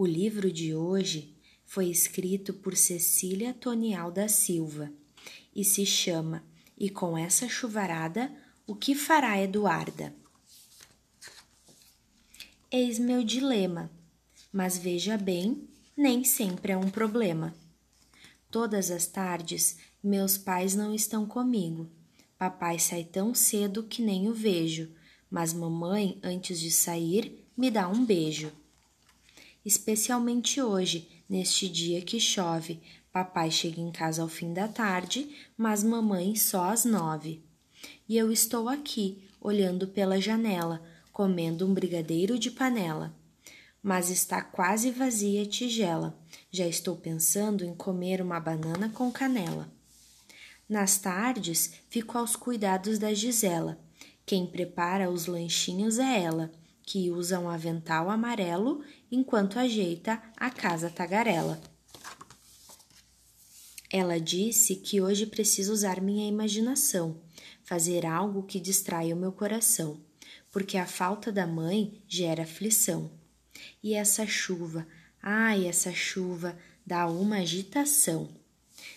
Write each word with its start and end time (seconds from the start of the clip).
O 0.00 0.06
livro 0.06 0.52
de 0.52 0.76
hoje 0.76 1.34
foi 1.66 1.86
escrito 1.90 2.54
por 2.54 2.76
Cecília 2.76 3.52
Tonial 3.52 4.12
da 4.12 4.28
Silva 4.28 4.92
e 5.52 5.64
se 5.64 5.84
chama 5.84 6.44
E 6.78 6.88
com 6.88 7.18
essa 7.18 7.48
chuvarada, 7.48 8.32
o 8.64 8.76
que 8.76 8.94
fará 8.94 9.42
Eduarda? 9.42 10.14
Eis 12.70 12.96
meu 13.00 13.24
dilema, 13.24 13.90
mas 14.52 14.78
veja 14.78 15.18
bem, 15.18 15.68
nem 15.96 16.22
sempre 16.22 16.70
é 16.70 16.76
um 16.76 16.90
problema. 16.90 17.52
Todas 18.52 18.92
as 18.92 19.08
tardes, 19.08 19.78
meus 20.00 20.38
pais 20.38 20.76
não 20.76 20.94
estão 20.94 21.26
comigo. 21.26 21.90
Papai 22.38 22.78
sai 22.78 23.02
tão 23.02 23.34
cedo 23.34 23.82
que 23.82 24.00
nem 24.00 24.28
o 24.28 24.32
vejo, 24.32 24.94
mas 25.28 25.52
mamãe, 25.52 26.20
antes 26.22 26.60
de 26.60 26.70
sair, 26.70 27.44
me 27.56 27.68
dá 27.68 27.88
um 27.88 28.04
beijo. 28.04 28.52
Especialmente 29.68 30.62
hoje, 30.62 31.06
neste 31.28 31.68
dia 31.68 32.00
que 32.00 32.18
chove, 32.18 32.80
papai 33.12 33.50
chega 33.50 33.78
em 33.82 33.92
casa 33.92 34.22
ao 34.22 34.28
fim 34.28 34.54
da 34.54 34.66
tarde, 34.66 35.28
mas 35.58 35.84
mamãe 35.84 36.34
só 36.36 36.70
às 36.70 36.86
nove. 36.86 37.44
E 38.08 38.16
eu 38.16 38.32
estou 38.32 38.66
aqui, 38.66 39.28
olhando 39.38 39.86
pela 39.86 40.18
janela, 40.18 40.82
comendo 41.12 41.66
um 41.66 41.74
brigadeiro 41.74 42.38
de 42.38 42.50
panela. 42.50 43.14
Mas 43.82 44.08
está 44.08 44.40
quase 44.40 44.90
vazia 44.90 45.42
a 45.42 45.46
tigela. 45.46 46.18
Já 46.50 46.66
estou 46.66 46.96
pensando 46.96 47.62
em 47.62 47.74
comer 47.74 48.22
uma 48.22 48.40
banana 48.40 48.88
com 48.88 49.12
canela. 49.12 49.70
Nas 50.66 50.96
tardes, 50.96 51.74
fico 51.90 52.16
aos 52.16 52.34
cuidados 52.34 52.98
da 52.98 53.12
Gisela. 53.12 53.78
Quem 54.24 54.46
prepara 54.46 55.10
os 55.10 55.26
lanchinhos 55.26 55.98
é 55.98 56.22
ela, 56.22 56.50
que 56.88 57.10
usa 57.10 57.38
um 57.38 57.50
avental 57.50 58.08
amarelo 58.08 58.82
enquanto 59.12 59.58
ajeita 59.58 60.22
a 60.36 60.48
casa 60.48 60.88
tagarela. 60.88 61.60
Ela 63.90 64.18
disse 64.18 64.76
que 64.76 65.00
hoje 65.00 65.26
preciso 65.26 65.72
usar 65.72 66.00
minha 66.00 66.26
imaginação, 66.26 67.20
fazer 67.62 68.06
algo 68.06 68.42
que 68.42 68.58
distraia 68.58 69.14
o 69.14 69.18
meu 69.18 69.32
coração 69.32 70.00
porque 70.50 70.76
a 70.76 70.86
falta 70.86 71.30
da 71.30 71.46
mãe 71.46 72.02
gera 72.08 72.42
aflição. 72.42 73.10
E 73.82 73.94
essa 73.94 74.26
chuva, 74.26 74.86
ai, 75.22 75.66
essa 75.66 75.92
chuva 75.92 76.58
dá 76.86 77.06
uma 77.06 77.38
agitação. 77.38 78.28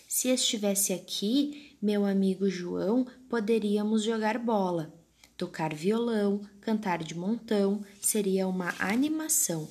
Se 0.08 0.28
estivesse 0.28 0.92
aqui, 0.92 1.76
meu 1.80 2.04
amigo 2.04 2.48
João, 2.48 3.06
poderíamos 3.28 4.02
jogar 4.02 4.38
bola, 4.38 4.92
tocar 5.42 5.74
violão, 5.74 6.40
cantar 6.60 7.02
de 7.02 7.16
montão, 7.16 7.84
seria 8.00 8.46
uma 8.46 8.72
animação. 8.78 9.68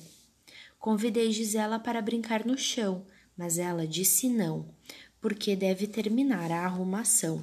Convidei 0.78 1.32
Gisela 1.32 1.78
para 1.78 2.02
brincar 2.02 2.44
no 2.44 2.58
chão, 2.58 3.06
mas 3.34 3.56
ela 3.56 3.86
disse 3.86 4.28
não, 4.28 4.68
porque 5.18 5.56
deve 5.56 5.86
terminar 5.86 6.52
a 6.52 6.66
arrumação. 6.66 7.42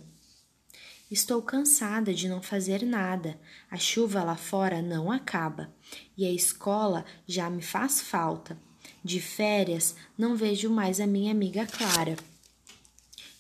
Estou 1.09 1.41
cansada 1.41 2.13
de 2.13 2.29
não 2.29 2.39
fazer 2.39 2.85
nada. 2.85 3.39
A 3.71 3.77
chuva 3.77 4.23
lá 4.23 4.35
fora 4.35 4.79
não 4.79 5.11
acaba 5.11 5.73
e 6.15 6.23
a 6.23 6.31
escola 6.31 7.05
já 7.25 7.49
me 7.49 7.63
faz 7.63 7.99
falta. 7.99 8.59
De 9.03 9.19
férias 9.19 9.95
não 10.15 10.35
vejo 10.35 10.69
mais 10.69 10.99
a 10.99 11.07
minha 11.07 11.31
amiga 11.31 11.65
Clara. 11.65 12.15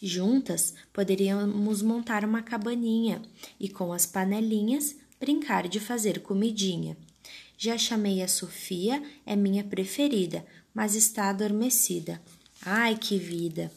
Juntas 0.01 0.73
poderíamos 0.93 1.81
montar 1.81 2.23
uma 2.23 2.41
cabaninha 2.41 3.21
e 3.59 3.67
com 3.67 3.91
as 3.91 4.05
panelinhas 4.05 4.95
brincar 5.19 5.67
de 5.67 5.79
fazer 5.79 6.21
comidinha. 6.21 6.97
Já 7.57 7.77
chamei 7.77 8.21
a 8.21 8.27
Sofia, 8.27 9.03
é 9.25 9.35
minha 9.35 9.63
preferida, 9.63 10.45
mas 10.73 10.95
está 10.95 11.29
adormecida. 11.29 12.21
Ai, 12.61 12.97
que 12.97 13.17
vida! 13.17 13.69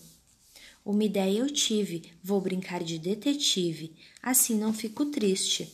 Uma 0.84 1.04
ideia 1.04 1.38
eu 1.40 1.50
tive, 1.50 2.12
vou 2.22 2.40
brincar 2.40 2.82
de 2.82 2.98
detetive, 2.98 3.92
assim 4.22 4.56
não 4.56 4.72
fico 4.72 5.06
triste. 5.06 5.72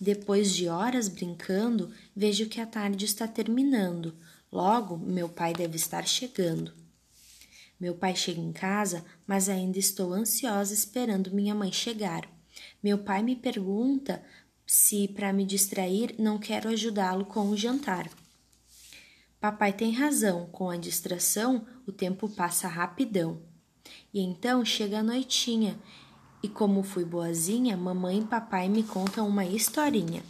Depois 0.00 0.52
de 0.52 0.68
horas 0.68 1.08
brincando, 1.08 1.92
vejo 2.14 2.48
que 2.48 2.60
a 2.60 2.66
tarde 2.66 3.04
está 3.04 3.26
terminando. 3.26 4.14
Logo, 4.50 4.96
meu 4.96 5.28
pai 5.28 5.52
deve 5.52 5.76
estar 5.76 6.06
chegando. 6.06 6.83
Meu 7.78 7.94
pai 7.94 8.14
chega 8.14 8.40
em 8.40 8.52
casa, 8.52 9.04
mas 9.26 9.48
ainda 9.48 9.78
estou 9.78 10.12
ansiosa 10.12 10.72
esperando 10.72 11.34
minha 11.34 11.54
mãe 11.54 11.72
chegar. 11.72 12.28
Meu 12.82 12.98
pai 12.98 13.22
me 13.22 13.34
pergunta 13.34 14.24
se, 14.66 15.08
para 15.08 15.32
me 15.32 15.44
distrair, 15.44 16.14
não 16.18 16.38
quero 16.38 16.68
ajudá-lo 16.68 17.24
com 17.24 17.48
o 17.48 17.56
jantar. 17.56 18.08
Papai 19.40 19.72
tem 19.72 19.92
razão, 19.92 20.46
com 20.46 20.70
a 20.70 20.76
distração, 20.76 21.66
o 21.86 21.92
tempo 21.92 22.28
passa 22.28 22.66
rapidão. 22.66 23.42
E 24.12 24.20
então 24.20 24.64
chega 24.64 25.00
a 25.00 25.02
noitinha, 25.02 25.78
e 26.42 26.48
como 26.48 26.82
fui 26.82 27.04
boazinha, 27.04 27.76
mamãe 27.76 28.20
e 28.20 28.24
papai 28.24 28.68
me 28.68 28.82
contam 28.82 29.28
uma 29.28 29.44
historinha. 29.44 30.22